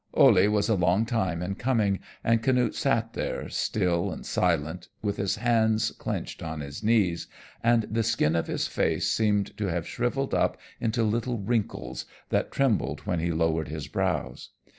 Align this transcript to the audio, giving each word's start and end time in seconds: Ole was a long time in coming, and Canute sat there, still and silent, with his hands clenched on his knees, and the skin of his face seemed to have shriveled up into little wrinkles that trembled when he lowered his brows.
Ole 0.15 0.47
was 0.49 0.67
a 0.67 0.73
long 0.73 1.05
time 1.05 1.43
in 1.43 1.53
coming, 1.53 1.99
and 2.23 2.41
Canute 2.41 2.73
sat 2.73 3.13
there, 3.13 3.47
still 3.49 4.09
and 4.11 4.25
silent, 4.25 4.87
with 5.03 5.17
his 5.17 5.35
hands 5.35 5.91
clenched 5.91 6.41
on 6.41 6.59
his 6.61 6.81
knees, 6.83 7.27
and 7.63 7.83
the 7.83 8.01
skin 8.01 8.35
of 8.35 8.47
his 8.47 8.65
face 8.65 9.07
seemed 9.07 9.55
to 9.57 9.67
have 9.67 9.87
shriveled 9.87 10.33
up 10.33 10.57
into 10.79 11.03
little 11.03 11.37
wrinkles 11.37 12.05
that 12.29 12.51
trembled 12.51 13.01
when 13.01 13.19
he 13.19 13.31
lowered 13.31 13.67
his 13.67 13.87
brows. 13.87 14.49